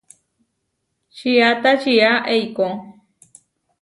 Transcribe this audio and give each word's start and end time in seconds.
Čiata 1.15 1.71
čiá 1.81 2.11
eikó. 2.33 2.67